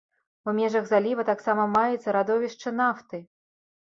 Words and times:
У 0.51 0.53
межах 0.59 0.87
заліва 0.91 1.25
таксама 1.31 1.67
маецца 1.75 2.09
радовішча 2.17 2.69
нафты. 2.81 3.17